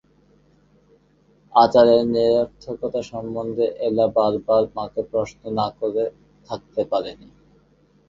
আচারের 1.53 2.01
নিরর্থকতা 2.07 3.01
সম্বন্ধে 3.11 3.65
এলা 3.87 4.05
বারবার 4.15 4.63
মাকে 4.75 5.01
প্রশ্ন 5.11 5.41
না 5.59 5.67
করে 5.79 6.03
থাকতে 6.49 6.81
পারে 6.91 7.11
নি। 7.19 7.27